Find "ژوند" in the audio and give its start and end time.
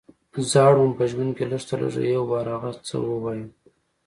1.11-1.31